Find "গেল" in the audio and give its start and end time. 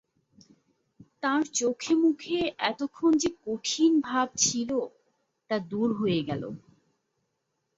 6.23-6.43